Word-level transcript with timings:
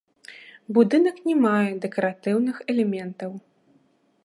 Будынак 0.77 1.17
не 1.27 1.35
мае 1.43 1.67
дэкаратыўных 1.85 2.57
элементаў. 2.75 3.31